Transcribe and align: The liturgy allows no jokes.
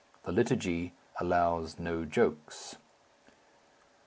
The 0.23 0.31
liturgy 0.31 0.95
allows 1.19 1.77
no 1.77 2.05
jokes. 2.05 2.75